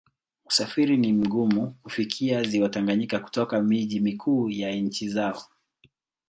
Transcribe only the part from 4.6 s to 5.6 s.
nchi zao.